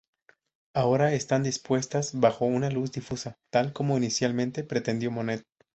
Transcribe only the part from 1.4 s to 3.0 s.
dispuestas bajo una luz